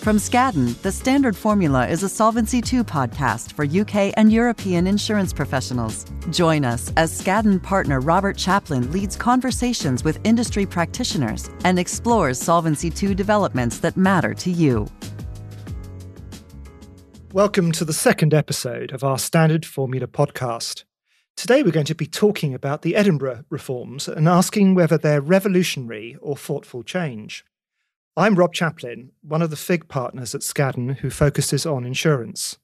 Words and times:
From 0.00 0.16
Skadden, 0.16 0.80
the 0.80 0.92
standard 0.92 1.36
formula 1.36 1.86
is 1.86 2.02
a 2.02 2.08
Solvency 2.08 2.56
II 2.56 2.84
podcast 2.84 3.52
for 3.52 3.66
UK 3.66 4.14
and 4.16 4.32
European 4.32 4.86
insurance 4.86 5.34
professionals. 5.34 6.06
Join 6.30 6.64
us 6.64 6.90
as 6.96 7.12
Skadden 7.12 7.62
partner 7.62 8.00
Robert 8.00 8.38
Chaplin 8.38 8.90
leads 8.92 9.14
conversations 9.14 10.02
with 10.02 10.18
industry 10.24 10.64
practitioners 10.64 11.50
and 11.64 11.78
explores 11.78 12.40
Solvency 12.40 12.90
II 12.90 13.14
developments 13.14 13.80
that 13.80 13.94
matter 13.94 14.32
to 14.32 14.50
you. 14.50 14.86
Welcome 17.34 17.70
to 17.72 17.84
the 17.84 17.92
second 17.92 18.32
episode 18.32 18.92
of 18.92 19.04
our 19.04 19.18
Standard 19.18 19.66
Formula 19.66 20.06
podcast. 20.06 20.84
Today 21.36 21.62
we're 21.62 21.72
going 21.72 21.84
to 21.84 21.94
be 21.94 22.06
talking 22.06 22.54
about 22.54 22.80
the 22.80 22.96
Edinburgh 22.96 23.44
reforms 23.50 24.08
and 24.08 24.30
asking 24.30 24.74
whether 24.74 24.96
they're 24.96 25.20
revolutionary 25.20 26.16
or 26.22 26.38
thoughtful 26.38 26.82
change. 26.82 27.44
I'm 28.16 28.34
Rob 28.34 28.52
Chaplin, 28.52 29.12
one 29.22 29.40
of 29.40 29.50
the 29.50 29.56
FIG 29.56 29.86
partners 29.86 30.34
at 30.34 30.40
Skadden 30.40 30.96
who 30.96 31.10
focuses 31.10 31.64
on 31.64 31.84
insurance. 31.84 32.58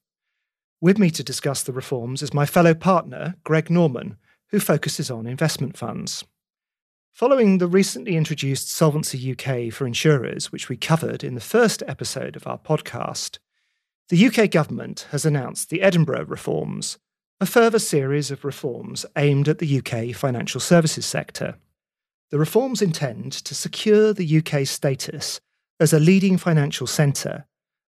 With 0.81 0.99
me 0.99 1.09
to 1.11 1.23
discuss 1.23 1.63
the 1.63 1.73
reforms 1.73 2.21
is 2.21 2.35
my 2.35 2.47
fellow 2.47 2.75
partner, 2.75 3.37
Greg 3.45 3.71
Norman, 3.71 4.17
who 4.51 4.59
focuses 4.59 5.09
on 5.09 5.25
investment 5.25 5.79
funds. 5.79 6.25
Following 7.13 7.59
the 7.59 7.69
recently 7.69 8.17
introduced 8.17 8.71
Solvency 8.71 9.31
UK 9.33 9.73
for 9.73 9.87
insurers, 9.87 10.51
which 10.51 10.69
we 10.69 10.77
covered 10.77 11.23
in 11.23 11.37
the 11.37 11.41
first 11.41 11.81
episode 11.87 12.35
of 12.35 12.47
our 12.49 12.59
podcast, 12.59 13.39
the 14.09 14.27
UK 14.27 14.51
government 14.51 15.07
has 15.13 15.25
announced 15.25 15.71
the 15.71 15.81
Edinburgh 15.81 16.25
reforms, 16.25 16.99
a 17.41 17.47
further 17.47 17.79
series 17.79 18.33
of 18.33 18.45
reforms 18.45 19.07
aimed 19.17 19.49
at 19.49 19.59
the 19.59 19.79
UK 19.79 20.15
financial 20.15 20.61
services 20.61 21.07
sector. 21.07 21.57
The 22.31 22.39
reforms 22.39 22.83
intend 22.83 23.33
to 23.33 23.55
secure 23.55 24.13
the 24.13 24.39
UK's 24.39 24.71
status 24.71 25.41
as 25.79 25.93
a 25.93 26.01
leading 26.01 26.39
financial 26.39 26.87
centre 26.87 27.47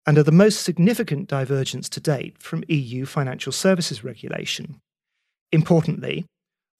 and 0.06 0.16
are 0.16 0.22
the 0.22 0.32
most 0.32 0.62
significant 0.62 1.28
divergence 1.28 1.88
to 1.91 2.00
date 2.00 2.42
from 2.42 2.64
EU 2.69 3.05
financial 3.05 3.53
services 3.53 4.03
regulation. 4.03 4.80
Importantly, 5.53 6.25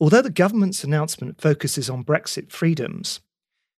although 0.00 0.23
the 0.23 0.30
government's 0.30 0.83
announcement 0.83 1.41
focuses 1.41 1.91
on 1.91 2.05
Brexit 2.05 2.50
freedoms, 2.50 3.20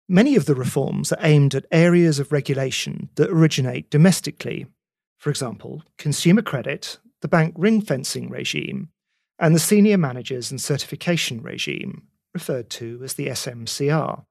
many 0.07 0.35
of 0.35 0.45
the 0.45 0.55
reforms 0.55 1.11
are 1.11 1.19
aimed 1.21 1.55
at 1.55 1.65
areas 1.71 2.19
of 2.19 2.31
regulation 2.31 3.09
that 3.15 3.29
originate 3.29 3.89
domestically. 3.89 4.67
For 5.17 5.29
example, 5.29 5.83
consumer 5.97 6.41
credit, 6.41 6.99
the 7.21 7.27
bank 7.27 7.55
ring 7.57 7.81
fencing 7.81 8.29
regime, 8.29 8.89
and 9.39 9.55
the 9.55 9.59
senior 9.59 9.97
managers 9.97 10.51
and 10.51 10.61
certification 10.61 11.41
regime, 11.41 12.03
referred 12.33 12.69
to 12.71 12.99
as 13.03 13.13
the 13.13 13.27
SMCR. 13.27 14.25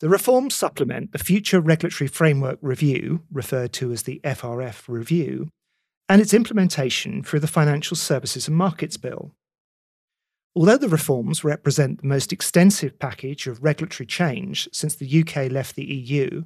The 0.00 0.08
reforms 0.08 0.54
supplement 0.54 1.12
the 1.12 1.18
Future 1.18 1.60
Regulatory 1.60 2.06
Framework 2.06 2.58
Review, 2.62 3.22
referred 3.32 3.72
to 3.74 3.90
as 3.92 4.04
the 4.04 4.20
FRF 4.22 4.84
Review, 4.86 5.48
and 6.08 6.22
its 6.22 6.32
implementation 6.32 7.22
through 7.22 7.40
the 7.40 7.48
Financial 7.48 7.96
Services 7.96 8.46
and 8.46 8.56
Markets 8.56 8.96
Bill. 8.96 9.32
Although 10.54 10.78
the 10.78 10.88
reforms 10.88 11.44
represent 11.44 12.00
the 12.00 12.06
most 12.06 12.32
extensive 12.32 12.98
package 12.98 13.46
of 13.46 13.62
regulatory 13.62 14.06
change 14.06 14.68
since 14.72 14.94
the 14.94 15.20
UK 15.20 15.50
left 15.50 15.76
the 15.76 15.84
EU, 15.84 16.44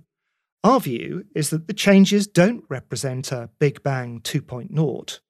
our 0.64 0.80
view 0.80 1.24
is 1.34 1.50
that 1.50 1.66
the 1.66 1.74
changes 1.74 2.26
don't 2.26 2.64
represent 2.68 3.32
a 3.32 3.50
Big 3.58 3.82
Bang 3.82 4.20
2.0 4.20 5.20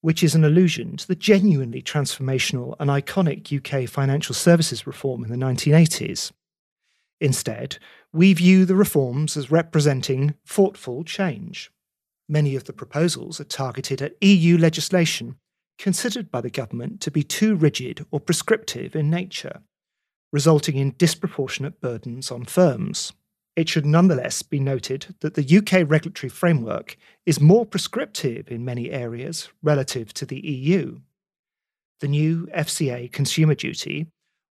which 0.00 0.22
is 0.22 0.34
an 0.34 0.44
allusion 0.44 0.96
to 0.96 1.06
the 1.06 1.14
genuinely 1.14 1.82
transformational 1.82 2.74
and 2.80 2.90
iconic 2.90 3.54
UK 3.54 3.88
financial 3.88 4.34
services 4.34 4.86
reform 4.86 5.24
in 5.24 5.30
the 5.30 5.36
1980s. 5.36 6.32
Instead, 7.20 7.78
we 8.12 8.32
view 8.32 8.64
the 8.64 8.74
reforms 8.74 9.36
as 9.36 9.50
representing 9.50 10.34
thoughtful 10.46 11.04
change. 11.04 11.70
Many 12.28 12.56
of 12.56 12.64
the 12.64 12.72
proposals 12.72 13.40
are 13.40 13.44
targeted 13.44 14.00
at 14.00 14.22
EU 14.22 14.56
legislation 14.56 15.36
considered 15.78 16.30
by 16.30 16.40
the 16.40 16.50
government 16.50 17.00
to 17.00 17.10
be 17.10 17.22
too 17.22 17.56
rigid 17.56 18.04
or 18.10 18.20
prescriptive 18.20 18.94
in 18.94 19.10
nature, 19.10 19.62
resulting 20.32 20.76
in 20.76 20.94
disproportionate 20.98 21.80
burdens 21.80 22.30
on 22.30 22.44
firms. 22.44 23.12
It 23.60 23.68
should 23.68 23.84
nonetheless 23.84 24.40
be 24.40 24.58
noted 24.58 25.14
that 25.20 25.34
the 25.34 25.58
UK 25.58 25.86
regulatory 25.86 26.30
framework 26.30 26.96
is 27.26 27.42
more 27.42 27.66
prescriptive 27.66 28.50
in 28.50 28.64
many 28.64 28.90
areas 28.90 29.50
relative 29.62 30.14
to 30.14 30.24
the 30.24 30.40
EU. 30.40 31.00
The 32.00 32.08
new 32.08 32.48
FCA 32.56 33.12
consumer 33.12 33.54
duty 33.54 34.06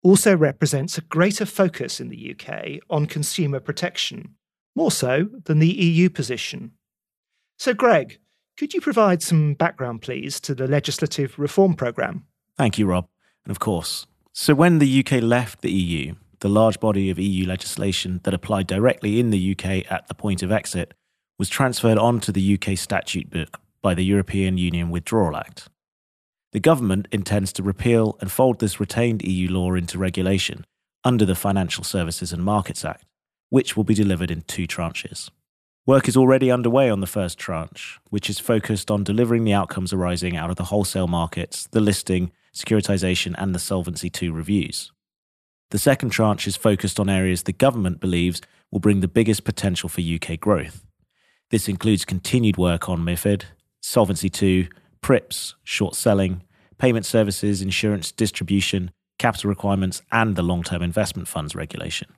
also 0.03 0.37
represents 0.37 0.97
a 0.97 1.01
greater 1.01 1.45
focus 1.45 1.99
in 1.99 2.07
the 2.07 2.33
UK 2.33 2.79
on 2.89 3.05
consumer 3.05 3.59
protection, 3.59 4.35
more 4.73 4.89
so 4.89 5.27
than 5.43 5.59
the 5.59 5.67
EU 5.67 6.09
position. 6.09 6.71
So, 7.59 7.73
Greg, 7.73 8.19
could 8.57 8.73
you 8.73 8.79
provide 8.79 9.21
some 9.21 9.53
background, 9.53 10.01
please, 10.01 10.39
to 10.39 10.55
the 10.55 10.65
legislative 10.65 11.37
reform 11.37 11.73
programme? 11.73 12.23
Thank 12.55 12.79
you, 12.79 12.85
Rob. 12.85 13.09
And 13.43 13.51
of 13.51 13.59
course, 13.59 14.07
so 14.31 14.55
when 14.55 14.79
the 14.79 15.05
UK 15.05 15.21
left 15.21 15.59
the 15.59 15.73
EU, 15.73 16.15
the 16.43 16.49
large 16.49 16.81
body 16.81 17.09
of 17.09 17.17
EU 17.17 17.47
legislation 17.47 18.19
that 18.23 18.33
applied 18.33 18.67
directly 18.67 19.17
in 19.17 19.29
the 19.29 19.51
UK 19.53 19.89
at 19.89 20.09
the 20.09 20.13
point 20.13 20.43
of 20.43 20.51
exit 20.51 20.93
was 21.39 21.47
transferred 21.47 21.97
onto 21.97 22.33
the 22.33 22.59
UK 22.59 22.77
statute 22.77 23.29
book 23.29 23.61
by 23.81 23.93
the 23.93 24.03
European 24.03 24.57
Union 24.57 24.89
Withdrawal 24.89 25.37
Act. 25.37 25.69
The 26.51 26.59
government 26.59 27.07
intends 27.13 27.53
to 27.53 27.63
repeal 27.63 28.17
and 28.19 28.29
fold 28.29 28.59
this 28.59 28.77
retained 28.77 29.23
EU 29.23 29.49
law 29.49 29.73
into 29.73 29.97
regulation 29.97 30.65
under 31.05 31.25
the 31.25 31.33
Financial 31.33 31.85
Services 31.85 32.33
and 32.33 32.43
Markets 32.43 32.83
Act, 32.83 33.05
which 33.49 33.77
will 33.77 33.85
be 33.85 33.93
delivered 33.93 34.29
in 34.29 34.41
two 34.41 34.67
tranches. 34.67 35.29
Work 35.85 36.09
is 36.09 36.17
already 36.17 36.51
underway 36.51 36.89
on 36.89 36.99
the 36.99 37.07
first 37.07 37.39
tranche, 37.39 38.01
which 38.09 38.29
is 38.29 38.39
focused 38.39 38.91
on 38.91 39.05
delivering 39.05 39.45
the 39.45 39.53
outcomes 39.53 39.93
arising 39.93 40.35
out 40.35 40.49
of 40.49 40.57
the 40.57 40.65
wholesale 40.65 41.07
markets, 41.07 41.67
the 41.71 41.79
listing, 41.79 42.33
securitisation, 42.53 43.33
and 43.37 43.55
the 43.55 43.59
Solvency 43.59 44.11
II 44.21 44.27
reviews. 44.27 44.92
The 45.73 45.79
second 45.79 46.11
tranche 46.11 46.45
is 46.45 46.55
focused 46.55 46.99
on 46.99 47.09
areas 47.09 47.41
the 47.41 47.51
government 47.51 47.99
believes 47.99 48.43
will 48.69 48.79
bring 48.79 48.99
the 48.99 49.07
biggest 49.07 49.43
potential 49.43 49.89
for 49.89 50.01
UK 50.01 50.39
growth. 50.39 50.85
This 51.49 51.67
includes 51.67 52.05
continued 52.05 52.57
work 52.57 52.87
on 52.87 53.03
MIFID, 53.03 53.45
Solvency 53.81 54.29
II, 54.39 54.69
PRIPS, 55.01 55.55
short 55.63 55.95
selling, 55.95 56.43
payment 56.77 57.07
services, 57.07 57.59
insurance 57.63 58.11
distribution, 58.11 58.91
capital 59.17 59.49
requirements, 59.49 60.03
and 60.11 60.35
the 60.35 60.43
long 60.43 60.61
term 60.61 60.83
investment 60.83 61.27
funds 61.27 61.55
regulation. 61.55 62.09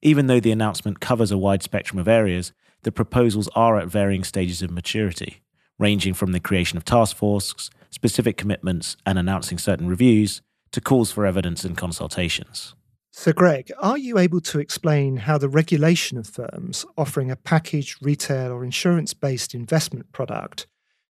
Even 0.00 0.26
though 0.26 0.40
the 0.40 0.50
announcement 0.50 0.98
covers 0.98 1.30
a 1.30 1.36
wide 1.36 1.62
spectrum 1.62 1.98
of 1.98 2.08
areas, 2.08 2.54
the 2.84 2.92
proposals 2.92 3.50
are 3.54 3.78
at 3.78 3.88
varying 3.88 4.24
stages 4.24 4.62
of 4.62 4.70
maturity, 4.70 5.42
ranging 5.78 6.14
from 6.14 6.32
the 6.32 6.40
creation 6.40 6.78
of 6.78 6.86
task 6.86 7.18
forces, 7.18 7.70
specific 7.90 8.38
commitments, 8.38 8.96
and 9.04 9.18
announcing 9.18 9.58
certain 9.58 9.88
reviews, 9.88 10.40
to 10.72 10.80
calls 10.80 11.10
for 11.10 11.26
evidence 11.26 11.64
and 11.64 11.76
consultations. 11.76 12.74
So, 13.12 13.32
Greg, 13.32 13.72
are 13.80 13.96
you 13.96 14.18
able 14.18 14.42
to 14.42 14.58
explain 14.58 15.16
how 15.16 15.38
the 15.38 15.48
regulation 15.48 16.18
of 16.18 16.26
firms 16.26 16.84
offering 16.98 17.30
a 17.30 17.36
packaged 17.36 18.04
retail 18.04 18.52
or 18.52 18.62
insurance 18.62 19.14
based 19.14 19.54
investment 19.54 20.12
product 20.12 20.66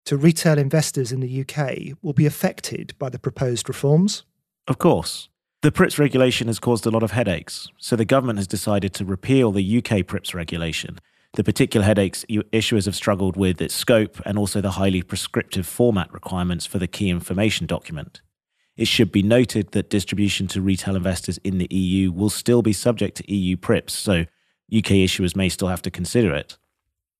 to 0.05 0.15
retail 0.15 0.59
investors 0.59 1.11
in 1.11 1.19
the 1.19 1.41
UK 1.41 1.97
will 2.03 2.13
be 2.13 2.27
affected 2.27 2.93
by 2.99 3.09
the 3.09 3.17
proposed 3.17 3.67
reforms? 3.67 4.23
Of 4.67 4.77
course. 4.77 5.29
The 5.63 5.71
PRIPS 5.71 5.97
regulation 5.97 6.45
has 6.45 6.59
caused 6.59 6.85
a 6.85 6.91
lot 6.91 7.01
of 7.01 7.09
headaches, 7.09 7.69
so 7.79 7.95
the 7.95 8.05
government 8.05 8.37
has 8.37 8.45
decided 8.45 8.93
to 8.93 9.03
repeal 9.03 9.51
the 9.51 9.77
UK 9.79 10.05
PRIPS 10.05 10.35
regulation. 10.35 10.99
The 11.33 11.43
particular 11.43 11.85
headaches 11.85 12.23
issuers 12.29 12.85
have 12.85 12.95
struggled 12.95 13.35
with 13.35 13.59
its 13.59 13.73
scope 13.73 14.21
and 14.25 14.37
also 14.37 14.61
the 14.61 14.71
highly 14.71 15.01
prescriptive 15.01 15.65
format 15.65 16.13
requirements 16.13 16.67
for 16.67 16.77
the 16.77 16.87
key 16.87 17.09
information 17.09 17.65
document. 17.65 18.21
It 18.77 18.87
should 18.87 19.11
be 19.11 19.23
noted 19.23 19.71
that 19.71 19.89
distribution 19.89 20.47
to 20.47 20.61
retail 20.61 20.95
investors 20.97 21.39
in 21.43 21.59
the 21.59 21.67
EU 21.73 22.11
will 22.11 22.29
still 22.29 22.61
be 22.61 22.73
subject 22.73 23.17
to 23.17 23.33
EU 23.33 23.55
PRIPS, 23.55 23.93
so 23.93 24.25
UK 24.75 24.99
issuers 25.05 25.35
may 25.35 25.47
still 25.47 25.69
have 25.69 25.81
to 25.83 25.91
consider 25.91 26.33
it. 26.33 26.57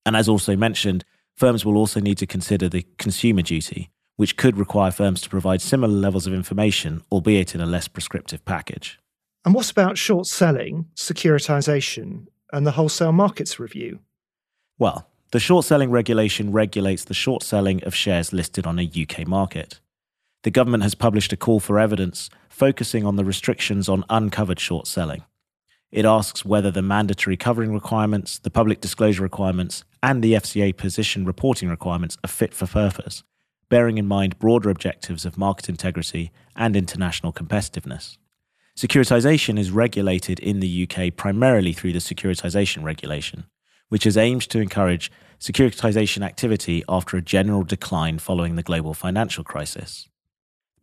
And 0.06 0.18
as 0.18 0.28
also 0.28 0.58
mentioned, 0.58 1.06
firms 1.36 1.64
will 1.64 1.78
also 1.78 2.02
need 2.02 2.18
to 2.18 2.28
consider 2.28 2.68
the 2.68 2.86
consumer 2.98 3.42
duty, 3.42 3.90
which 4.18 4.36
could 4.36 4.58
require 4.58 4.92
firms 4.92 5.22
to 5.22 5.30
provide 5.30 5.62
similar 5.62 5.94
levels 5.94 6.28
of 6.28 6.34
information, 6.34 7.04
albeit 7.10 7.56
in 7.56 7.62
a 7.62 7.66
less 7.66 7.88
prescriptive 7.88 8.44
package. 8.44 9.00
And 9.46 9.54
what 9.54 9.72
about 9.72 9.98
short 9.98 10.28
selling, 10.28 10.88
securitization, 10.96 12.28
and 12.52 12.68
the 12.68 12.72
wholesale 12.72 13.14
markets 13.14 13.60
review? 13.60 14.00
Well, 14.78 15.08
the 15.32 15.40
short 15.40 15.64
selling 15.64 15.90
regulation 15.90 16.52
regulates 16.52 17.06
the 17.06 17.14
short 17.14 17.44
selling 17.44 17.82
of 17.84 17.96
shares 17.96 18.34
listed 18.34 18.68
on 18.68 18.78
a 18.78 18.92
UK 18.94 19.26
market 19.26 19.80
the 20.46 20.52
government 20.52 20.84
has 20.84 20.94
published 20.94 21.34
a 21.34 21.38
call 21.38 21.60
for 21.60 21.80
evidence 21.80 22.30
focusing 22.50 23.04
on 23.04 23.16
the 23.16 23.26
restrictions 23.26 23.90
on 23.90 24.06
uncovered 24.12 24.60
short 24.60 24.86
selling. 24.86 25.24
It 25.92 26.06
asks 26.06 26.46
whether 26.46 26.70
the 26.70 26.84
mandatory 26.84 27.36
covering 27.36 27.74
requirements, 27.74 28.38
the 28.38 28.52
public 28.52 28.80
disclosure 28.80 29.24
requirements, 29.24 29.84
and 30.04 30.24
the 30.24 30.34
FCA 30.34 30.78
position 30.78 31.26
reporting 31.26 31.68
requirements 31.68 32.16
are 32.24 32.28
fit 32.28 32.54
for 32.54 32.68
purpose, 32.68 33.24
bearing 33.70 33.98
in 33.98 34.06
mind 34.06 34.38
broader 34.38 34.70
objectives 34.70 35.26
of 35.26 35.36
market 35.36 35.68
integrity 35.68 36.32
and 36.56 36.76
international 36.76 37.34
competitiveness. 37.34 38.18
Securitization 38.78 39.58
is 39.58 39.72
regulated 39.72 40.40
in 40.40 40.60
the 40.60 40.88
UK 40.88 41.16
primarily 41.16 41.74
through 41.74 41.94
the 41.94 41.98
securitization 41.98 42.84
regulation, 42.84 43.46
which 43.90 44.06
is 44.06 44.16
aimed 44.16 44.48
to 44.50 44.60
encourage 44.60 45.12
securitization 45.40 46.24
activity 46.24 46.84
after 46.88 47.18
a 47.18 47.22
general 47.24 47.64
decline 47.64 48.20
following 48.20 48.56
the 48.56 48.62
global 48.62 48.94
financial 48.94 49.44
crisis. 49.44 50.08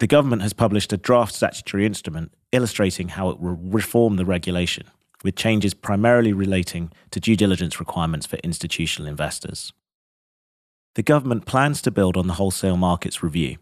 The 0.03 0.09
government 0.09 0.43
has 0.43 0.53
published 0.53 0.93
a 0.93 0.97
draft 0.97 1.33
statutory 1.33 1.87
instrument 1.87 2.35
illustrating 2.51 3.11
how 3.11 3.29
it 3.29 3.39
will 3.39 3.55
reform 3.55 4.17
the 4.17 4.25
regulation, 4.25 4.89
with 5.23 5.37
changes 5.37 5.75
primarily 5.75 6.33
relating 6.33 6.91
to 7.13 7.21
due 7.21 7.37
diligence 7.37 7.79
requirements 7.79 8.27
for 8.27 8.35
institutional 8.39 9.09
investors. 9.09 9.73
The 10.97 11.05
government 11.05 11.47
plans 11.47 11.81
to 11.83 11.93
build 11.93 12.17
on 12.17 12.27
the 12.27 12.33
wholesale 12.33 12.77
markets 12.77 13.23
review. 13.23 13.59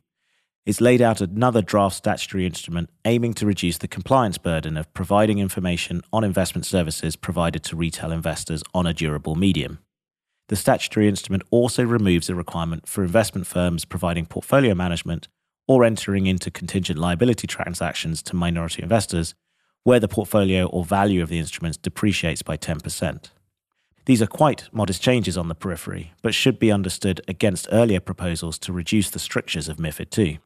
It's 0.64 0.80
laid 0.80 1.02
out 1.02 1.20
another 1.20 1.60
draft 1.60 1.96
statutory 1.96 2.46
instrument 2.46 2.88
aiming 3.04 3.34
to 3.34 3.44
reduce 3.44 3.76
the 3.76 3.86
compliance 3.86 4.38
burden 4.38 4.78
of 4.78 4.94
providing 4.94 5.40
information 5.40 6.00
on 6.10 6.24
investment 6.24 6.64
services 6.64 7.16
provided 7.16 7.62
to 7.64 7.76
retail 7.76 8.12
investors 8.12 8.62
on 8.72 8.86
a 8.86 8.94
durable 8.94 9.34
medium. 9.34 9.80
The 10.48 10.56
statutory 10.56 11.06
instrument 11.06 11.42
also 11.50 11.84
removes 11.84 12.30
a 12.30 12.34
requirement 12.34 12.88
for 12.88 13.04
investment 13.04 13.46
firms 13.46 13.84
providing 13.84 14.24
portfolio 14.24 14.74
management 14.74 15.28
or 15.70 15.84
entering 15.84 16.26
into 16.26 16.50
contingent 16.50 16.98
liability 16.98 17.46
transactions 17.46 18.24
to 18.24 18.34
minority 18.34 18.82
investors 18.82 19.36
where 19.84 20.00
the 20.00 20.08
portfolio 20.08 20.66
or 20.66 20.84
value 20.84 21.22
of 21.22 21.28
the 21.28 21.38
instruments 21.38 21.78
depreciates 21.78 22.42
by 22.42 22.56
10%. 22.56 23.30
These 24.04 24.20
are 24.20 24.26
quite 24.26 24.68
modest 24.72 25.00
changes 25.00 25.38
on 25.38 25.46
the 25.46 25.54
periphery, 25.54 26.12
but 26.22 26.34
should 26.34 26.58
be 26.58 26.72
understood 26.72 27.20
against 27.28 27.68
earlier 27.70 28.00
proposals 28.00 28.58
to 28.58 28.72
reduce 28.72 29.10
the 29.10 29.20
strictures 29.20 29.68
of 29.68 29.76
MIFID 29.76 30.18
II. 30.18 30.40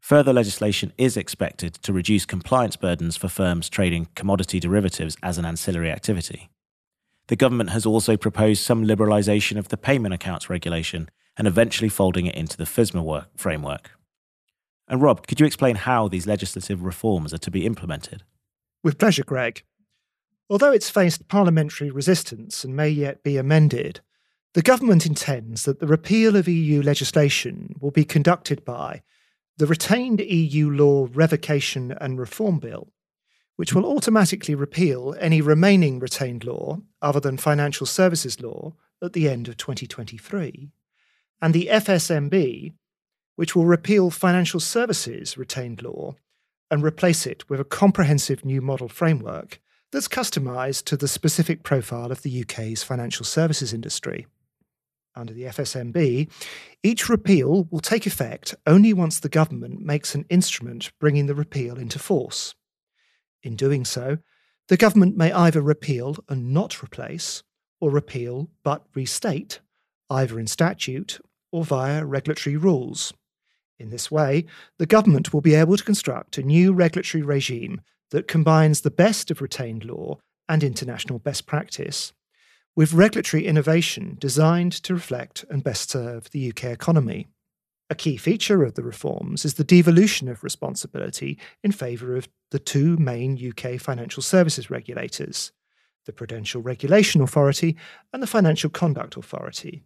Further 0.00 0.34
legislation 0.34 0.92
is 0.98 1.16
expected 1.16 1.72
to 1.76 1.94
reduce 1.94 2.26
compliance 2.26 2.76
burdens 2.76 3.16
for 3.16 3.30
firms 3.30 3.70
trading 3.70 4.08
commodity 4.14 4.60
derivatives 4.60 5.16
as 5.22 5.38
an 5.38 5.46
ancillary 5.46 5.90
activity. 5.90 6.50
The 7.28 7.36
government 7.36 7.70
has 7.70 7.86
also 7.86 8.18
proposed 8.18 8.62
some 8.62 8.84
liberalisation 8.84 9.56
of 9.56 9.68
the 9.68 9.78
payment 9.78 10.12
accounts 10.12 10.50
regulation 10.50 11.08
and 11.38 11.48
eventually 11.48 11.88
folding 11.88 12.26
it 12.26 12.34
into 12.34 12.58
the 12.58 12.64
FSMA 12.64 13.24
framework. 13.36 13.92
And 14.86 15.00
Rob, 15.00 15.26
could 15.26 15.40
you 15.40 15.46
explain 15.46 15.76
how 15.76 16.08
these 16.08 16.26
legislative 16.26 16.82
reforms 16.82 17.32
are 17.32 17.38
to 17.38 17.50
be 17.50 17.66
implemented? 17.66 18.22
With 18.82 18.98
pleasure, 18.98 19.24
Greg. 19.24 19.62
Although 20.50 20.72
it's 20.72 20.90
faced 20.90 21.28
parliamentary 21.28 21.90
resistance 21.90 22.64
and 22.64 22.76
may 22.76 22.90
yet 22.90 23.22
be 23.22 23.38
amended, 23.38 24.00
the 24.52 24.62
government 24.62 25.06
intends 25.06 25.64
that 25.64 25.80
the 25.80 25.86
repeal 25.86 26.36
of 26.36 26.46
EU 26.46 26.82
legislation 26.82 27.74
will 27.80 27.90
be 27.90 28.04
conducted 28.04 28.64
by 28.64 29.02
the 29.56 29.66
retained 29.66 30.20
EU 30.20 30.70
law 30.70 31.08
revocation 31.12 31.92
and 32.00 32.18
reform 32.18 32.58
bill, 32.58 32.92
which 33.56 33.72
will 33.72 33.86
automatically 33.86 34.54
repeal 34.54 35.14
any 35.18 35.40
remaining 35.40 35.98
retained 35.98 36.44
law 36.44 36.80
other 37.00 37.20
than 37.20 37.36
financial 37.36 37.86
services 37.86 38.40
law 38.40 38.74
at 39.02 39.12
the 39.12 39.28
end 39.28 39.48
of 39.48 39.56
2023, 39.56 40.70
and 41.40 41.54
the 41.54 41.68
FSMB, 41.70 42.72
which 43.36 43.54
will 43.54 43.66
repeal 43.66 44.10
financial 44.10 44.60
services 44.60 45.36
retained 45.36 45.82
law 45.82 46.14
and 46.70 46.82
replace 46.82 47.26
it 47.26 47.48
with 47.48 47.60
a 47.60 47.64
comprehensive 47.64 48.44
new 48.44 48.60
model 48.60 48.88
framework 48.88 49.60
that's 49.92 50.08
customised 50.08 50.84
to 50.84 50.96
the 50.96 51.08
specific 51.08 51.62
profile 51.62 52.10
of 52.10 52.22
the 52.22 52.42
UK's 52.42 52.82
financial 52.82 53.24
services 53.24 53.72
industry. 53.72 54.26
Under 55.16 55.32
the 55.32 55.44
FSMB, 55.44 56.28
each 56.82 57.08
repeal 57.08 57.68
will 57.70 57.80
take 57.80 58.06
effect 58.06 58.54
only 58.66 58.92
once 58.92 59.20
the 59.20 59.28
government 59.28 59.80
makes 59.80 60.14
an 60.14 60.24
instrument 60.28 60.90
bringing 60.98 61.26
the 61.26 61.34
repeal 61.34 61.78
into 61.78 62.00
force. 62.00 62.56
In 63.44 63.54
doing 63.54 63.84
so, 63.84 64.18
the 64.68 64.76
government 64.76 65.16
may 65.16 65.30
either 65.30 65.60
repeal 65.60 66.16
and 66.28 66.52
not 66.52 66.82
replace, 66.82 67.44
or 67.80 67.90
repeal 67.90 68.50
but 68.64 68.86
restate, 68.94 69.60
either 70.10 70.40
in 70.40 70.46
statute 70.46 71.20
or 71.52 71.64
via 71.64 72.04
regulatory 72.04 72.56
rules. 72.56 73.12
In 73.84 73.90
this 73.90 74.10
way, 74.10 74.46
the 74.78 74.86
government 74.86 75.34
will 75.34 75.42
be 75.42 75.54
able 75.54 75.76
to 75.76 75.84
construct 75.84 76.38
a 76.38 76.42
new 76.42 76.72
regulatory 76.72 77.22
regime 77.22 77.82
that 78.12 78.26
combines 78.26 78.80
the 78.80 78.90
best 78.90 79.30
of 79.30 79.42
retained 79.42 79.84
law 79.84 80.16
and 80.48 80.64
international 80.64 81.18
best 81.18 81.44
practice 81.44 82.14
with 82.74 82.94
regulatory 82.94 83.46
innovation 83.46 84.16
designed 84.18 84.72
to 84.72 84.94
reflect 84.94 85.44
and 85.50 85.62
best 85.62 85.90
serve 85.90 86.30
the 86.30 86.48
UK 86.48 86.64
economy. 86.64 87.28
A 87.90 87.94
key 87.94 88.16
feature 88.16 88.64
of 88.64 88.72
the 88.72 88.82
reforms 88.82 89.44
is 89.44 89.54
the 89.54 89.64
devolution 89.64 90.30
of 90.30 90.42
responsibility 90.42 91.38
in 91.62 91.70
favour 91.70 92.16
of 92.16 92.26
the 92.52 92.58
two 92.58 92.96
main 92.96 93.38
UK 93.38 93.78
financial 93.78 94.22
services 94.22 94.70
regulators, 94.70 95.52
the 96.06 96.12
Prudential 96.14 96.62
Regulation 96.62 97.20
Authority 97.20 97.76
and 98.14 98.22
the 98.22 98.26
Financial 98.26 98.70
Conduct 98.70 99.18
Authority. 99.18 99.84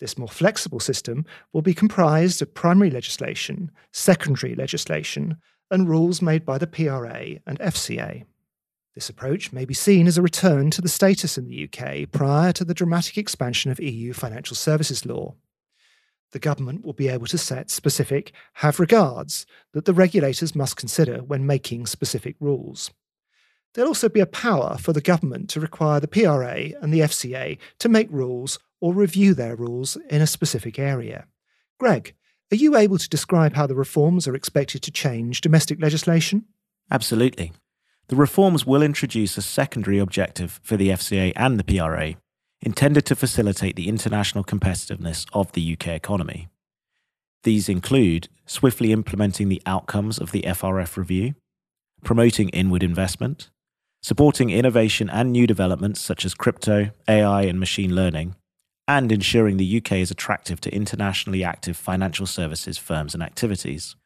This 0.00 0.18
more 0.18 0.28
flexible 0.28 0.80
system 0.80 1.24
will 1.52 1.62
be 1.62 1.74
comprised 1.74 2.42
of 2.42 2.54
primary 2.54 2.90
legislation, 2.90 3.70
secondary 3.92 4.54
legislation, 4.54 5.36
and 5.70 5.88
rules 5.88 6.20
made 6.20 6.44
by 6.44 6.58
the 6.58 6.66
PRA 6.66 7.38
and 7.46 7.58
FCA. 7.58 8.24
This 8.94 9.08
approach 9.08 9.52
may 9.52 9.64
be 9.64 9.74
seen 9.74 10.06
as 10.06 10.18
a 10.18 10.22
return 10.22 10.70
to 10.70 10.80
the 10.80 10.88
status 10.88 11.36
in 11.36 11.46
the 11.46 11.68
UK 11.68 12.10
prior 12.10 12.52
to 12.52 12.64
the 12.64 12.74
dramatic 12.74 13.18
expansion 13.18 13.70
of 13.70 13.80
EU 13.80 14.12
financial 14.12 14.56
services 14.56 15.04
law. 15.04 15.34
The 16.30 16.38
government 16.38 16.84
will 16.84 16.92
be 16.92 17.08
able 17.08 17.26
to 17.26 17.38
set 17.38 17.70
specific 17.70 18.32
have 18.54 18.80
regards 18.80 19.46
that 19.72 19.84
the 19.84 19.94
regulators 19.94 20.54
must 20.54 20.76
consider 20.76 21.18
when 21.18 21.46
making 21.46 21.86
specific 21.86 22.36
rules. 22.40 22.92
There'll 23.74 23.90
also 23.90 24.08
be 24.08 24.20
a 24.20 24.26
power 24.26 24.76
for 24.78 24.92
the 24.92 25.00
government 25.00 25.50
to 25.50 25.60
require 25.60 25.98
the 25.98 26.08
PRA 26.08 26.80
and 26.80 26.92
the 26.92 27.00
FCA 27.00 27.58
to 27.80 27.88
make 27.88 28.08
rules 28.10 28.58
or 28.84 28.92
review 28.92 29.32
their 29.32 29.56
rules 29.56 29.96
in 30.10 30.20
a 30.20 30.26
specific 30.26 30.78
area. 30.78 31.26
Greg, 31.80 32.14
are 32.52 32.56
you 32.56 32.76
able 32.76 32.98
to 32.98 33.08
describe 33.08 33.54
how 33.54 33.66
the 33.66 33.74
reforms 33.74 34.28
are 34.28 34.34
expected 34.34 34.82
to 34.82 34.90
change 34.90 35.40
domestic 35.40 35.80
legislation? 35.80 36.44
Absolutely. 36.90 37.50
The 38.08 38.16
reforms 38.16 38.66
will 38.66 38.82
introduce 38.82 39.38
a 39.38 39.42
secondary 39.42 39.98
objective 39.98 40.60
for 40.62 40.76
the 40.76 40.90
FCA 40.90 41.32
and 41.34 41.58
the 41.58 41.64
PRA, 41.64 42.16
intended 42.60 43.06
to 43.06 43.16
facilitate 43.16 43.74
the 43.74 43.88
international 43.88 44.44
competitiveness 44.44 45.24
of 45.32 45.50
the 45.52 45.72
UK 45.72 45.88
economy. 45.88 46.48
These 47.42 47.70
include 47.70 48.28
swiftly 48.44 48.92
implementing 48.92 49.48
the 49.48 49.62
outcomes 49.64 50.18
of 50.18 50.30
the 50.30 50.42
FRF 50.42 50.98
review, 50.98 51.36
promoting 52.02 52.50
inward 52.50 52.82
investment, 52.82 53.48
supporting 54.02 54.50
innovation 54.50 55.08
and 55.08 55.32
new 55.32 55.46
developments 55.46 56.02
such 56.02 56.26
as 56.26 56.34
crypto, 56.34 56.90
AI, 57.08 57.44
and 57.44 57.58
machine 57.58 57.94
learning, 57.94 58.36
and 58.86 59.10
ensuring 59.10 59.56
the 59.56 59.78
UK 59.78 59.92
is 59.92 60.10
attractive 60.10 60.60
to 60.60 60.74
internationally 60.74 61.42
active 61.42 61.76
financial 61.76 62.26
services 62.26 62.76
firms 62.76 63.14
and 63.14 63.22
activities. 63.22 63.96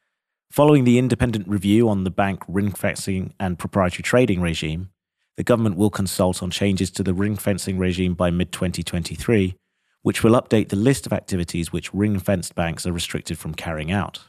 Following 0.50 0.84
the 0.84 0.98
independent 0.98 1.48
review 1.48 1.88
on 1.88 2.04
the 2.04 2.10
bank 2.10 2.42
ring 2.48 2.72
fencing 2.72 3.34
and 3.38 3.58
proprietary 3.58 4.02
trading 4.02 4.40
regime, 4.40 4.90
the 5.36 5.44
government 5.44 5.76
will 5.76 5.90
consult 5.90 6.42
on 6.42 6.50
changes 6.50 6.90
to 6.92 7.02
the 7.02 7.14
ring 7.14 7.36
fencing 7.36 7.78
regime 7.78 8.14
by 8.14 8.30
mid 8.30 8.50
2023, 8.50 9.54
which 10.02 10.24
will 10.24 10.40
update 10.40 10.68
the 10.68 10.76
list 10.76 11.06
of 11.06 11.12
activities 11.12 11.72
which 11.72 11.92
ring 11.92 12.18
fenced 12.18 12.54
banks 12.54 12.86
are 12.86 12.92
restricted 12.92 13.38
from 13.38 13.54
carrying 13.54 13.92
out. 13.92 14.20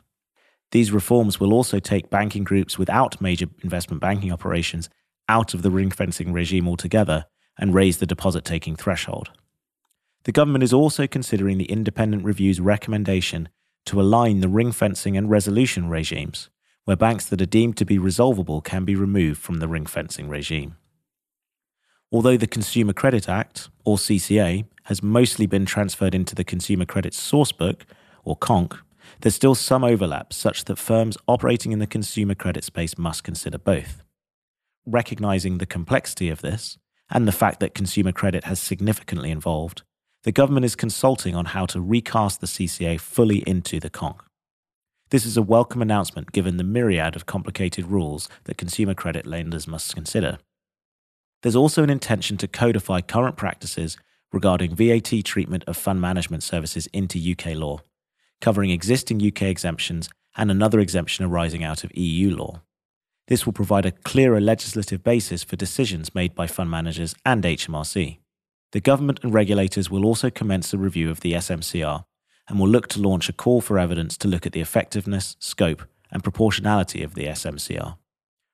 These 0.71 0.91
reforms 0.91 1.39
will 1.39 1.53
also 1.53 1.79
take 1.79 2.09
banking 2.09 2.43
groups 2.43 2.77
without 2.77 3.21
major 3.21 3.47
investment 3.63 4.01
banking 4.01 4.31
operations 4.31 4.89
out 5.27 5.53
of 5.53 5.61
the 5.61 5.71
ring 5.71 5.89
fencing 5.89 6.33
regime 6.33 6.67
altogether 6.67 7.25
and 7.57 7.73
raise 7.73 7.97
the 7.97 8.05
deposit 8.05 8.45
taking 8.45 8.75
threshold. 8.75 9.31
The 10.23 10.31
government 10.31 10.63
is 10.63 10.73
also 10.73 11.07
considering 11.07 11.57
the 11.57 11.71
independent 11.71 12.23
review's 12.25 12.59
recommendation 12.59 13.49
to 13.85 14.01
align 14.01 14.41
the 14.41 14.49
ring 14.49 14.71
fencing 14.71 15.15
and 15.15 15.29
resolution 15.29 15.89
regimes, 15.89 16.49
where 16.85 16.97
banks 16.97 17.25
that 17.25 17.41
are 17.41 17.45
deemed 17.45 17.77
to 17.77 17.85
be 17.85 17.97
resolvable 17.97 18.61
can 18.61 18.85
be 18.85 18.95
removed 18.95 19.41
from 19.41 19.59
the 19.59 19.67
ring 19.67 19.85
fencing 19.85 20.27
regime. 20.27 20.75
Although 22.11 22.37
the 22.37 22.47
Consumer 22.47 22.93
Credit 22.93 23.29
Act, 23.29 23.69
or 23.85 23.97
CCA, 23.97 24.65
has 24.85 25.03
mostly 25.03 25.45
been 25.45 25.65
transferred 25.65 26.15
into 26.15 26.35
the 26.35 26.43
Consumer 26.43 26.85
Credit 26.85 27.13
Sourcebook, 27.13 27.81
or 28.23 28.35
CONC, 28.35 28.77
there's 29.21 29.35
still 29.35 29.55
some 29.55 29.83
overlap 29.83 30.33
such 30.33 30.65
that 30.65 30.77
firms 30.77 31.17
operating 31.27 31.71
in 31.71 31.79
the 31.79 31.87
consumer 31.87 32.35
credit 32.35 32.63
space 32.63 32.97
must 32.97 33.23
consider 33.23 33.57
both. 33.57 34.03
Recognizing 34.85 35.57
the 35.57 35.65
complexity 35.65 36.29
of 36.29 36.41
this, 36.41 36.77
and 37.09 37.27
the 37.27 37.31
fact 37.31 37.59
that 37.59 37.73
consumer 37.73 38.11
credit 38.11 38.43
has 38.45 38.59
significantly 38.59 39.31
evolved, 39.31 39.83
the 40.23 40.31
government 40.31 40.65
is 40.65 40.75
consulting 40.75 41.35
on 41.35 41.45
how 41.45 41.65
to 41.65 41.79
recast 41.79 42.41
the 42.41 42.47
CCA 42.47 42.99
fully 42.99 43.39
into 43.47 43.79
the 43.79 43.89
CONC. 43.89 44.19
This 45.11 45.25
is 45.25 45.37
a 45.37 45.41
welcome 45.41 45.81
announcement 45.81 46.31
given 46.31 46.57
the 46.57 46.63
myriad 46.63 47.15
of 47.15 47.25
complicated 47.25 47.85
rules 47.85 48.29
that 48.43 48.57
consumer 48.57 48.93
credit 48.93 49.25
lenders 49.25 49.67
must 49.67 49.95
consider. 49.95 50.37
There's 51.41 51.55
also 51.55 51.83
an 51.83 51.89
intention 51.89 52.37
to 52.37 52.47
codify 52.47 53.01
current 53.01 53.37
practices 53.37 53.97
regarding 54.31 54.75
VAT 54.75 55.23
treatment 55.23 55.63
of 55.65 55.77
fund 55.77 56.01
management 56.01 56.43
services 56.43 56.87
into 56.87 57.17
UK 57.17 57.55
law, 57.55 57.79
covering 58.41 58.71
existing 58.71 59.25
UK 59.25 59.43
exemptions 59.43 60.09
and 60.35 60.51
another 60.51 60.79
exemption 60.79 61.25
arising 61.25 61.63
out 61.63 61.83
of 61.83 61.95
EU 61.97 62.35
law. 62.35 62.61
This 63.27 63.45
will 63.45 63.53
provide 63.53 63.85
a 63.85 63.91
clearer 63.91 64.41
legislative 64.41 65.01
basis 65.03 65.43
for 65.43 65.55
decisions 65.55 66.13
made 66.13 66.35
by 66.35 66.45
fund 66.45 66.69
managers 66.69 67.15
and 67.25 67.43
HMRC. 67.43 68.17
The 68.71 68.81
government 68.81 69.19
and 69.23 69.33
regulators 69.33 69.89
will 69.89 70.05
also 70.05 70.29
commence 70.29 70.73
a 70.73 70.77
review 70.77 71.09
of 71.09 71.21
the 71.21 71.33
SMCR 71.33 72.05
and 72.47 72.59
will 72.59 72.67
look 72.67 72.87
to 72.89 73.01
launch 73.01 73.29
a 73.29 73.33
call 73.33 73.61
for 73.61 73.79
evidence 73.79 74.17
to 74.17 74.27
look 74.27 74.45
at 74.45 74.53
the 74.53 74.61
effectiveness, 74.61 75.35
scope, 75.39 75.83
and 76.11 76.23
proportionality 76.23 77.03
of 77.03 77.15
the 77.15 77.25
SMCR. 77.25 77.97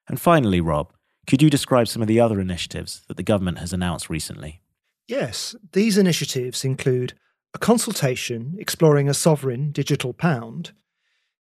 And 0.07 0.19
finally, 0.19 0.62
Rob, 0.62 0.93
could 1.27 1.41
you 1.41 1.50
describe 1.50 1.88
some 1.88 2.01
of 2.01 2.07
the 2.07 2.19
other 2.19 2.39
initiatives 2.39 3.03
that 3.07 3.17
the 3.17 3.24
government 3.24 3.60
has 3.60 3.74
announced 3.74 4.10
recently? 4.10 4.62
Yes, 5.07 5.55
these 5.74 5.98
initiatives 5.98 6.63
include 6.63 7.13
a 7.53 7.57
consultation 7.57 8.55
exploring 8.60 9.10
a 9.10 9.13
sovereign 9.13 9.72
digital 9.72 10.13
pound. 10.13 10.72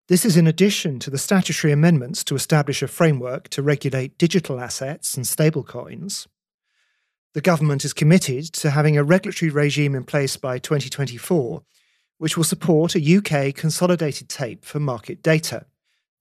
This 0.07 0.25
is 0.25 0.37
in 0.37 0.47
addition 0.47 0.99
to 0.99 1.09
the 1.09 1.17
statutory 1.17 1.71
amendments 1.71 2.23
to 2.25 2.35
establish 2.35 2.81
a 2.81 2.87
framework 2.87 3.47
to 3.49 3.63
regulate 3.63 4.17
digital 4.17 4.59
assets 4.59 5.15
and 5.15 5.25
stablecoins. 5.25 6.27
The 7.33 7.41
government 7.41 7.83
is 7.83 7.93
committed 7.93 8.45
to 8.53 8.69
having 8.69 8.95
a 8.95 9.03
regulatory 9.03 9.49
regime 9.49 9.95
in 9.95 10.03
place 10.03 10.37
by 10.37 10.59
2024, 10.59 11.63
which 12.19 12.37
will 12.37 12.43
support 12.43 12.95
a 12.95 13.17
UK 13.17 13.55
consolidated 13.55 14.29
tape 14.29 14.63
for 14.63 14.79
market 14.79 15.23
data. 15.23 15.65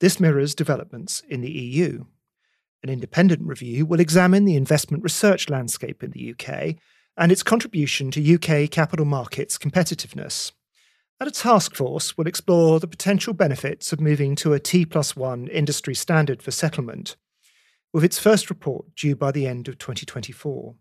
This 0.00 0.18
mirrors 0.18 0.54
developments 0.54 1.22
in 1.28 1.42
the 1.42 1.50
EU. 1.50 2.06
An 2.82 2.88
independent 2.88 3.42
review 3.42 3.84
will 3.84 4.00
examine 4.00 4.46
the 4.46 4.56
investment 4.56 5.04
research 5.04 5.50
landscape 5.50 6.02
in 6.02 6.12
the 6.12 6.30
UK 6.32 6.76
and 7.18 7.30
its 7.30 7.42
contribution 7.42 8.10
to 8.10 8.34
UK 8.34 8.70
capital 8.70 9.04
markets 9.04 9.58
competitiveness. 9.58 10.52
And 11.20 11.28
a 11.28 11.32
task 11.32 11.76
force 11.76 12.16
will 12.16 12.26
explore 12.26 12.80
the 12.80 12.88
potential 12.88 13.34
benefits 13.34 13.92
of 13.92 14.00
moving 14.00 14.34
to 14.36 14.54
a 14.54 14.58
T 14.58 14.86
plus 14.86 15.14
one 15.14 15.46
industry 15.48 15.94
standard 15.94 16.42
for 16.42 16.50
settlement, 16.50 17.16
with 17.92 18.02
its 18.02 18.18
first 18.18 18.48
report 18.48 18.86
due 18.96 19.14
by 19.14 19.30
the 19.30 19.46
end 19.46 19.68
of 19.68 19.76
2024. 19.76 20.74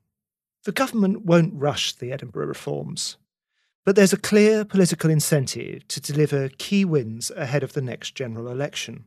The 0.63 0.71
government 0.71 1.25
won't 1.25 1.53
rush 1.55 1.93
the 1.93 2.11
Edinburgh 2.11 2.45
reforms, 2.45 3.17
but 3.83 3.95
there's 3.95 4.13
a 4.13 4.17
clear 4.17 4.63
political 4.63 5.09
incentive 5.09 5.87
to 5.87 5.99
deliver 5.99 6.49
key 6.49 6.85
wins 6.85 7.31
ahead 7.31 7.63
of 7.63 7.73
the 7.73 7.81
next 7.81 8.13
general 8.13 8.47
election. 8.47 9.05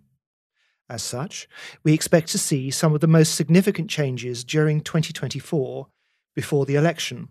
As 0.88 1.02
such, 1.02 1.48
we 1.84 1.94
expect 1.94 2.28
to 2.30 2.38
see 2.38 2.70
some 2.70 2.92
of 2.92 3.00
the 3.00 3.06
most 3.06 3.36
significant 3.36 3.88
changes 3.88 4.42
during 4.42 4.80
2024 4.80 5.86
before 6.34 6.66
the 6.66 6.74
election, 6.74 7.28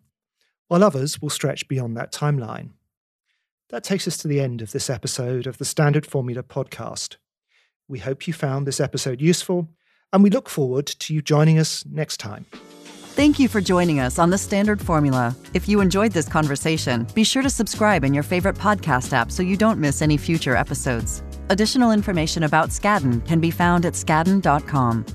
while 0.70 0.84
others 0.84 1.22
will 1.22 1.30
stretch 1.30 1.68
beyond 1.68 1.98
that 1.98 2.14
timeline. 2.14 2.70
That 3.70 3.84
takes 3.84 4.08
us 4.08 4.18
to 4.18 4.28
the 4.28 4.40
end 4.40 4.62
of 4.62 4.72
this 4.72 4.90
episode 4.90 5.48
of 5.48 5.58
the 5.58 5.66
Standard 5.66 6.06
Formula 6.06 6.44
podcast. 6.44 7.18
We 7.90 8.00
hope 8.00 8.26
you 8.26 8.34
found 8.34 8.66
this 8.66 8.80
episode 8.80 9.22
useful, 9.22 9.68
and 10.14 10.24
we 10.24 10.30
look 10.30 10.48
forward 10.48 10.88
to 10.88 11.14
you 11.14 11.22
joining 11.22 11.60
us 11.60 11.86
next 11.86 12.18
time. 12.18 12.46
Thank 13.16 13.38
you 13.38 13.48
for 13.48 13.62
joining 13.62 14.00
us 14.00 14.18
on 14.18 14.32
the 14.32 14.40
Standard 14.40 14.82
Formula. 14.82 15.36
If 15.54 15.70
you 15.70 15.82
enjoyed 15.82 16.14
this 16.14 16.28
conversation, 16.28 17.06
be 17.14 17.24
sure 17.24 17.44
to 17.44 17.50
subscribe 17.50 18.04
in 18.04 18.12
your 18.12 18.24
favorite 18.24 18.56
podcast 18.56 19.14
app 19.14 19.32
so 19.32 19.44
you 19.44 19.56
don't 19.56 19.78
miss 19.78 20.02
any 20.02 20.18
future 20.18 20.56
episodes. 20.56 21.22
Additional 21.50 21.92
information 21.92 22.42
about 22.42 22.70
Skadden 22.70 23.24
can 23.28 23.40
be 23.40 23.52
found 23.52 23.86
at 23.86 23.94
skadden.com. 23.94 25.06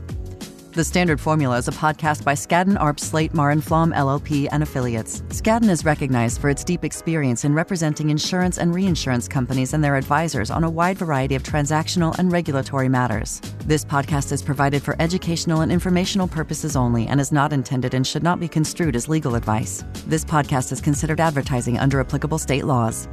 The 0.78 0.84
Standard 0.84 1.20
Formula 1.20 1.56
is 1.56 1.66
a 1.66 1.72
podcast 1.72 2.22
by 2.22 2.34
Skadden 2.34 2.78
Arps 2.78 3.00
Slate 3.00 3.32
Meagher 3.32 3.60
Flom 3.60 3.92
LLP 3.92 4.46
and 4.52 4.62
affiliates. 4.62 5.22
Skadden 5.22 5.68
is 5.68 5.84
recognized 5.84 6.40
for 6.40 6.50
its 6.50 6.62
deep 6.62 6.84
experience 6.84 7.44
in 7.44 7.52
representing 7.52 8.10
insurance 8.10 8.58
and 8.58 8.72
reinsurance 8.72 9.26
companies 9.26 9.74
and 9.74 9.82
their 9.82 9.96
advisors 9.96 10.52
on 10.52 10.62
a 10.62 10.70
wide 10.70 10.96
variety 10.96 11.34
of 11.34 11.42
transactional 11.42 12.16
and 12.20 12.30
regulatory 12.30 12.88
matters. 12.88 13.40
This 13.64 13.84
podcast 13.84 14.30
is 14.30 14.40
provided 14.40 14.80
for 14.80 14.94
educational 15.00 15.62
and 15.62 15.72
informational 15.72 16.28
purposes 16.28 16.76
only 16.76 17.08
and 17.08 17.20
is 17.20 17.32
not 17.32 17.52
intended 17.52 17.94
and 17.94 18.06
should 18.06 18.22
not 18.22 18.38
be 18.38 18.46
construed 18.46 18.94
as 18.94 19.08
legal 19.08 19.34
advice. 19.34 19.84
This 20.06 20.24
podcast 20.24 20.70
is 20.70 20.80
considered 20.80 21.18
advertising 21.18 21.76
under 21.76 21.98
applicable 21.98 22.38
state 22.38 22.66
laws. 22.66 23.08